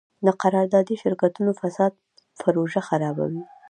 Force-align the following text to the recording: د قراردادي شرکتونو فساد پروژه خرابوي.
د 0.25 0.27
قراردادي 0.41 0.95
شرکتونو 1.03 1.51
فساد 1.61 1.91
پروژه 2.41 2.81
خرابوي. 2.87 3.43